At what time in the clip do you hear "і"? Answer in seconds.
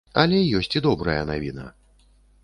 0.79-0.81